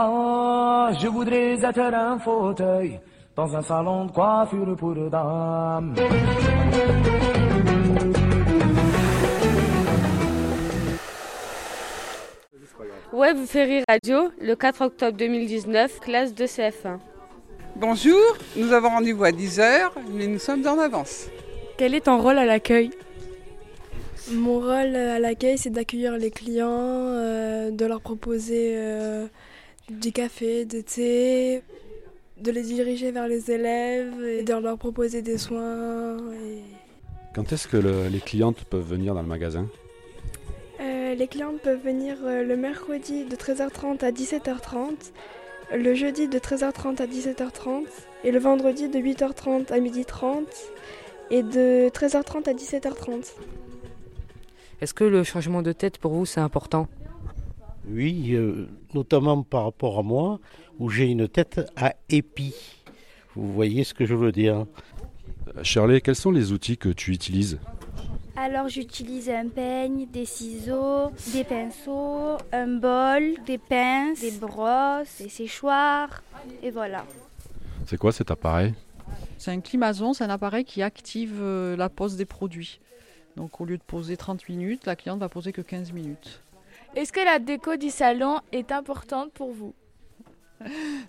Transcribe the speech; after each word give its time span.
Ah, 0.00 0.92
je 0.96 1.08
voudrais 1.08 1.54
être 1.60 1.80
un 1.80 2.20
fauteuil 2.20 3.00
dans 3.34 3.56
un 3.56 3.62
salon 3.62 4.04
de 4.04 4.12
coiffure 4.12 4.76
pour 4.76 4.94
dames. 4.94 5.92
Web 13.12 13.38
Ferry 13.46 13.82
Radio, 13.88 14.30
le 14.40 14.54
4 14.54 14.82
octobre 14.82 15.18
2019, 15.18 15.98
classe 15.98 16.32
de 16.32 16.44
CF1. 16.44 16.98
Bonjour, 17.74 18.20
nous 18.54 18.72
avons 18.72 18.90
rendez-vous 18.90 19.24
à 19.24 19.32
10h, 19.32 19.90
mais 20.12 20.28
nous 20.28 20.38
sommes 20.38 20.64
en 20.68 20.78
avance. 20.78 21.26
Quel 21.76 21.96
est 21.96 22.02
ton 22.02 22.22
rôle 22.22 22.38
à 22.38 22.44
l'accueil? 22.44 22.92
Mon 24.32 24.60
rôle 24.60 24.94
à 24.94 25.18
l'accueil, 25.18 25.58
c'est 25.58 25.70
d'accueillir 25.70 26.12
les 26.12 26.30
clients, 26.30 26.68
euh, 26.70 27.72
de 27.72 27.84
leur 27.84 28.00
proposer 28.00 28.74
euh, 28.76 29.26
du 29.90 30.12
café, 30.12 30.64
du 30.64 30.82
thé, 30.84 31.62
de 32.40 32.50
les 32.50 32.62
diriger 32.62 33.10
vers 33.10 33.26
les 33.28 33.50
élèves 33.50 34.22
et 34.24 34.42
de 34.42 34.54
leur 34.54 34.78
proposer 34.78 35.22
des 35.22 35.38
soins. 35.38 36.16
et- 36.34 36.62
Quand 37.34 37.52
est-ce 37.52 37.68
que 37.68 37.76
le- 37.76 38.08
les 38.08 38.20
clientes 38.20 38.64
peuvent 38.64 38.86
venir 38.88 39.14
dans 39.14 39.22
le 39.22 39.28
magasin? 39.28 39.66
Euh, 40.80 41.14
les 41.14 41.26
clients 41.26 41.54
peuvent 41.62 41.82
venir 41.82 42.16
euh, 42.24 42.44
le 42.44 42.56
mercredi 42.56 43.24
de 43.24 43.34
13h30 43.36 44.02
à 44.04 44.12
17h30, 44.12 45.12
le 45.76 45.94
jeudi 45.94 46.28
de 46.28 46.38
13h30 46.38 47.00
à 47.00 47.06
17h30 47.06 47.86
et 48.24 48.30
le 48.30 48.38
vendredi 48.38 48.88
de 48.88 48.98
8h30 48.98 49.72
à 49.72 49.80
12h30 49.80 50.46
et 51.30 51.42
de 51.42 51.88
13h30 51.90 52.48
à 52.48 52.54
17h30. 52.54 53.34
Est-ce 54.80 54.94
que 54.94 55.04
le 55.04 55.24
changement 55.24 55.62
de 55.62 55.72
tête 55.72 55.98
pour 55.98 56.12
vous 56.12 56.24
c'est 56.26 56.40
important? 56.40 56.86
Oui, 57.90 58.34
euh, 58.34 58.68
notamment 58.94 59.42
par 59.42 59.64
rapport 59.64 59.98
à 59.98 60.02
moi, 60.02 60.40
où 60.78 60.90
j'ai 60.90 61.06
une 61.06 61.28
tête 61.28 61.60
à 61.76 61.94
épi. 62.08 62.54
Vous 63.34 63.52
voyez 63.52 63.84
ce 63.84 63.94
que 63.94 64.04
je 64.04 64.14
veux 64.14 64.32
dire 64.32 64.66
Shirley, 65.62 66.00
quels 66.00 66.16
sont 66.16 66.30
les 66.30 66.52
outils 66.52 66.76
que 66.76 66.88
tu 66.88 67.12
utilises 67.12 67.58
Alors 68.36 68.68
j'utilise 68.68 69.30
un 69.30 69.48
peigne, 69.48 70.06
des 70.06 70.24
ciseaux, 70.24 71.10
des 71.32 71.44
pinceaux, 71.44 72.36
un 72.52 72.66
bol, 72.66 73.34
des 73.46 73.58
pinces, 73.58 74.20
des 74.20 74.32
brosses, 74.32 75.18
des 75.20 75.28
séchoirs, 75.28 76.22
et 76.62 76.70
voilà. 76.70 77.04
C'est 77.86 77.96
quoi 77.96 78.12
cet 78.12 78.30
appareil? 78.30 78.74
C'est 79.38 79.52
un 79.52 79.60
climason, 79.60 80.12
c'est 80.12 80.24
un 80.24 80.30
appareil 80.30 80.64
qui 80.64 80.82
active 80.82 81.38
euh, 81.40 81.76
la 81.76 81.88
pose 81.88 82.16
des 82.16 82.26
produits. 82.26 82.80
Donc 83.36 83.60
au 83.60 83.64
lieu 83.64 83.78
de 83.78 83.82
poser 83.82 84.16
30 84.16 84.48
minutes, 84.48 84.84
la 84.84 84.96
cliente 84.96 85.20
va 85.20 85.28
poser 85.28 85.52
que 85.52 85.62
15 85.62 85.92
minutes. 85.92 86.42
Est-ce 86.96 87.12
que 87.12 87.20
la 87.20 87.38
déco 87.38 87.76
du 87.76 87.90
salon 87.90 88.40
est 88.52 88.72
importante 88.72 89.32
pour 89.32 89.52
vous 89.52 89.74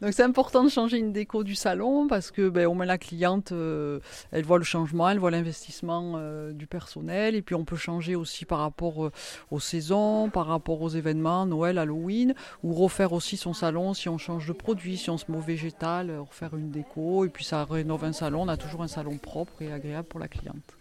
Donc 0.00 0.12
c'est 0.12 0.22
important 0.22 0.64
de 0.64 0.68
changer 0.68 0.98
une 0.98 1.12
déco 1.12 1.44
du 1.44 1.54
salon 1.54 2.08
parce 2.08 2.30
que 2.30 2.48
ben, 2.48 2.66
au 2.66 2.74
moins 2.74 2.86
la 2.86 2.98
cliente, 2.98 3.52
euh, 3.52 4.00
elle 4.32 4.44
voit 4.44 4.58
le 4.58 4.64
changement, 4.64 5.08
elle 5.08 5.18
voit 5.18 5.30
l'investissement 5.30 6.14
euh, 6.16 6.52
du 6.52 6.66
personnel 6.66 7.34
et 7.34 7.42
puis 7.42 7.54
on 7.54 7.64
peut 7.64 7.76
changer 7.76 8.16
aussi 8.16 8.44
par 8.44 8.58
rapport 8.58 9.06
euh, 9.06 9.12
aux 9.50 9.60
saisons, 9.60 10.30
par 10.30 10.46
rapport 10.46 10.82
aux 10.82 10.88
événements, 10.88 11.46
Noël, 11.46 11.78
Halloween, 11.78 12.34
ou 12.64 12.74
refaire 12.74 13.12
aussi 13.12 13.36
son 13.36 13.52
salon 13.52 13.94
si 13.94 14.08
on 14.08 14.18
change 14.18 14.48
de 14.48 14.52
produit, 14.52 14.96
si 14.96 15.10
on 15.10 15.18
se 15.18 15.30
met 15.30 15.38
au 15.38 15.42
végétal, 15.42 16.18
refaire 16.18 16.56
une 16.56 16.70
déco 16.70 17.24
et 17.24 17.28
puis 17.28 17.44
ça 17.44 17.64
rénove 17.64 18.04
un 18.04 18.12
salon, 18.12 18.42
on 18.42 18.48
a 18.48 18.56
toujours 18.56 18.82
un 18.82 18.88
salon 18.88 19.18
propre 19.18 19.62
et 19.62 19.72
agréable 19.72 20.08
pour 20.08 20.20
la 20.20 20.28
cliente. 20.28 20.76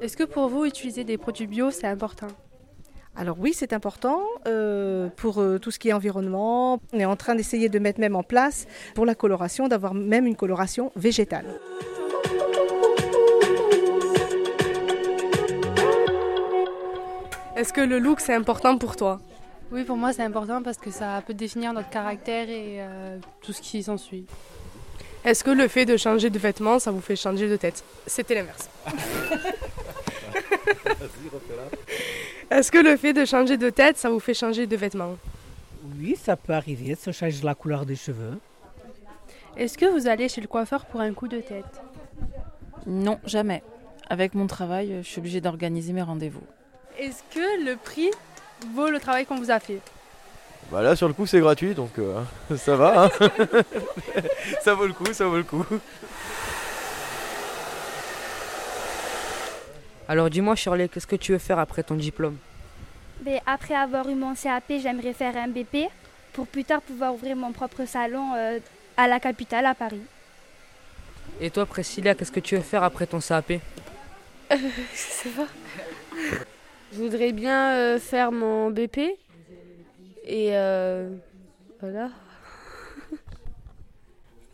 Est-ce 0.00 0.16
que 0.16 0.24
pour 0.24 0.48
vous, 0.48 0.64
utiliser 0.64 1.04
des 1.04 1.18
produits 1.18 1.46
bio, 1.46 1.70
c'est 1.70 1.86
important? 1.86 2.28
Alors 3.16 3.36
oui, 3.38 3.52
c'est 3.54 3.72
important 3.72 4.22
euh, 4.46 5.08
pour 5.16 5.40
euh, 5.40 5.58
tout 5.58 5.70
ce 5.70 5.78
qui 5.78 5.88
est 5.88 5.92
environnement. 5.92 6.80
On 6.92 7.00
est 7.00 7.04
en 7.04 7.16
train 7.16 7.34
d'essayer 7.34 7.68
de 7.68 7.78
mettre 7.78 8.00
même 8.00 8.16
en 8.16 8.22
place 8.22 8.66
pour 8.94 9.04
la 9.04 9.14
coloration, 9.14 9.68
d'avoir 9.68 9.94
même 9.94 10.26
une 10.26 10.36
coloration 10.36 10.92
végétale. 10.96 11.46
Est-ce 17.56 17.72
que 17.72 17.80
le 17.80 17.98
look, 17.98 18.20
c'est 18.20 18.34
important 18.34 18.78
pour 18.78 18.96
toi? 18.96 19.20
Oui, 19.70 19.84
pour 19.84 19.96
moi 19.96 20.12
c'est 20.12 20.22
important 20.22 20.62
parce 20.62 20.78
que 20.78 20.90
ça 20.90 21.22
peut 21.26 21.34
définir 21.34 21.72
notre 21.72 21.90
caractère 21.90 22.48
et 22.48 22.78
euh, 22.78 23.18
tout 23.42 23.52
ce 23.52 23.60
qui 23.60 23.82
s'ensuit. 23.82 24.24
Est-ce 25.24 25.44
que 25.44 25.50
le 25.50 25.68
fait 25.68 25.84
de 25.84 25.96
changer 25.96 26.30
de 26.30 26.38
vêtements, 26.38 26.78
ça 26.78 26.90
vous 26.90 27.02
fait 27.02 27.16
changer 27.16 27.48
de 27.48 27.56
tête? 27.56 27.84
C'était 28.06 28.34
l'inverse. 28.34 28.70
Est-ce 32.50 32.72
que 32.72 32.78
le 32.78 32.96
fait 32.96 33.12
de 33.12 33.24
changer 33.24 33.56
de 33.56 33.70
tête, 33.70 33.96
ça 33.96 34.10
vous 34.10 34.20
fait 34.20 34.34
changer 34.34 34.66
de 34.66 34.76
vêtements? 34.76 35.16
Oui, 35.98 36.16
ça 36.20 36.36
peut 36.36 36.52
arriver, 36.52 36.94
ça 36.96 37.12
change 37.12 37.42
la 37.42 37.54
couleur 37.54 37.86
des 37.86 37.96
cheveux. 37.96 38.38
Est-ce 39.56 39.78
que 39.78 39.86
vous 39.86 40.06
allez 40.08 40.28
chez 40.28 40.40
le 40.40 40.46
coiffeur 40.46 40.84
pour 40.86 41.00
un 41.00 41.12
coup 41.12 41.28
de 41.28 41.40
tête? 41.40 41.80
Non, 42.86 43.18
jamais. 43.24 43.62
Avec 44.08 44.34
mon 44.34 44.46
travail, 44.46 44.98
je 45.02 45.08
suis 45.08 45.18
obligée 45.20 45.40
d'organiser 45.40 45.92
mes 45.92 46.02
rendez-vous. 46.02 46.42
Est-ce 46.98 47.22
que 47.34 47.64
le 47.64 47.76
prix 47.76 48.10
vaut 48.74 48.90
le 48.90 48.98
travail 48.98 49.26
qu'on 49.26 49.36
vous 49.36 49.50
a 49.50 49.60
fait? 49.60 49.80
Bah 50.70 50.82
là 50.82 50.94
sur 50.94 51.08
le 51.08 51.14
coup 51.14 51.26
c'est 51.26 51.40
gratuit 51.40 51.74
donc 51.74 51.98
euh, 51.98 52.22
ça 52.56 52.76
va. 52.76 53.06
hein. 53.06 53.10
ça 54.62 54.74
vaut 54.74 54.86
le 54.86 54.92
coup, 54.92 55.12
ça 55.12 55.26
vaut 55.26 55.38
le 55.38 55.42
coup. 55.42 55.64
Alors 60.10 60.28
dis-moi 60.28 60.56
Shirley, 60.56 60.88
qu'est-ce 60.88 61.06
que 61.06 61.14
tu 61.14 61.30
veux 61.30 61.38
faire 61.38 61.60
après 61.60 61.84
ton 61.84 61.94
diplôme 61.94 62.36
Mais 63.24 63.40
après 63.46 63.76
avoir 63.76 64.08
eu 64.08 64.16
mon 64.16 64.34
CAP, 64.34 64.64
j'aimerais 64.82 65.12
faire 65.12 65.36
un 65.36 65.46
BP 65.46 65.88
pour 66.32 66.48
plus 66.48 66.64
tard 66.64 66.82
pouvoir 66.82 67.14
ouvrir 67.14 67.36
mon 67.36 67.52
propre 67.52 67.84
salon 67.84 68.34
euh, 68.34 68.58
à 68.96 69.06
la 69.06 69.20
capitale, 69.20 69.66
à 69.66 69.74
Paris. 69.76 70.02
Et 71.40 71.48
toi 71.48 71.64
Priscilla, 71.64 72.16
qu'est-ce 72.16 72.32
que 72.32 72.40
tu 72.40 72.56
veux 72.56 72.60
faire 72.60 72.82
après 72.82 73.06
ton 73.06 73.20
CAP 73.20 73.52
Je 74.50 74.56
sais 74.92 75.28
pas. 75.28 75.46
Je 76.92 76.98
voudrais 76.98 77.30
bien 77.30 77.76
euh, 77.76 78.00
faire 78.00 78.32
mon 78.32 78.68
BP 78.72 78.98
et 80.24 80.56
euh, 80.56 81.08
voilà. 81.78 82.10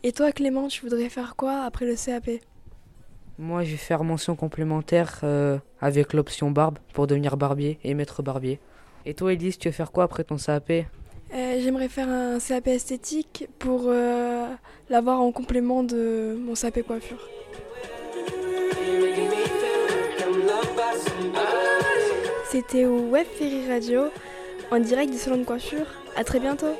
Et 0.03 0.11
toi 0.11 0.31
Clément, 0.31 0.67
tu 0.67 0.83
voudrais 0.83 1.09
faire 1.09 1.35
quoi 1.35 1.63
après 1.63 1.87
le 1.87 1.95
CAP 1.95 2.29
Moi 3.39 3.63
je 3.63 3.71
vais 3.71 3.77
faire 3.77 4.03
mention 4.03 4.35
complémentaire 4.35 5.19
euh, 5.23 5.57
avec 5.79 6.13
l'option 6.13 6.49
barbe 6.51 6.79
pour 6.93 7.05
devenir 7.07 7.37
barbier 7.37 7.79
et 7.83 7.93
maître 7.93 8.23
barbier. 8.23 8.59
Et 9.05 9.13
toi 9.13 9.31
Elise, 9.33 9.57
tu 9.57 9.67
veux 9.67 9.73
faire 9.73 9.91
quoi 9.91 10.05
après 10.05 10.23
ton 10.23 10.37
CAP 10.37 10.69
Euh, 10.71 11.59
J'aimerais 11.61 11.87
faire 11.89 12.09
un 12.09 12.39
CAP 12.39 12.67
esthétique 12.67 13.47
pour 13.59 13.83
euh, 13.87 14.47
l'avoir 14.89 15.21
en 15.21 15.31
complément 15.31 15.83
de 15.83 16.35
mon 16.43 16.53
CAP 16.55 16.81
coiffure. 16.81 17.19
C'était 22.49 22.85
au 22.85 22.99
Web 23.09 23.27
Ferry 23.37 23.67
Radio 23.69 24.05
en 24.71 24.79
direct 24.79 25.11
du 25.11 25.17
salon 25.17 25.37
de 25.37 25.43
coiffure. 25.43 25.85
À 26.15 26.23
très 26.23 26.39
bientôt. 26.39 26.73